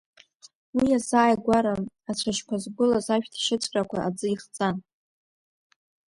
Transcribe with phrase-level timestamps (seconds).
[0.77, 1.73] Уи азааигәара,
[2.09, 4.75] ацәашьқәа згәылаз ашәҭшьыҵәрақәа аӡы ихҵан.